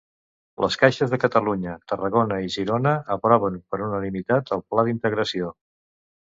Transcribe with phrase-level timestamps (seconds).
[0.63, 5.55] Les caixes de Catalunya, Tarragona i Girona aproven per unanimitat el pla d'integració.